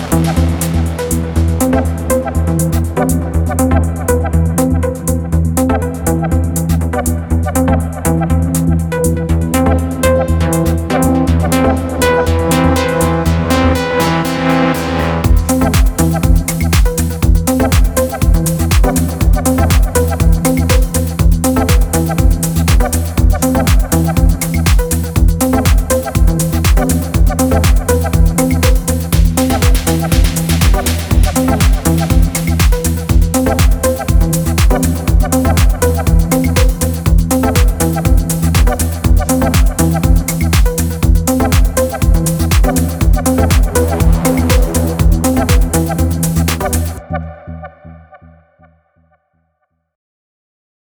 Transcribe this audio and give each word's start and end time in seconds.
Gracias. 0.00 0.41